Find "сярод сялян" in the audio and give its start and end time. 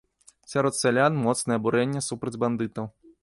0.53-1.19